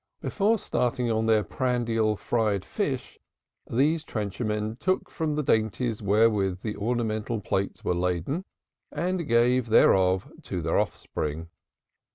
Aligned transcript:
Before 0.19 0.57
starting 0.57 1.11
on 1.11 1.27
their 1.27 1.43
prandial 1.43 2.15
fried 2.15 2.65
fish, 2.65 3.19
these 3.69 4.03
trencher 4.03 4.43
men 4.43 4.77
took 4.77 5.11
from 5.11 5.35
the 5.35 5.43
dainties 5.43 6.01
wherewith 6.01 6.61
the 6.61 6.75
ornamental 6.75 7.39
plates 7.39 7.83
were 7.85 7.93
laden 7.93 8.43
and 8.91 9.27
gave 9.27 9.67
thereof 9.69 10.27
to 10.41 10.63
their 10.63 10.79
offspring. 10.79 11.49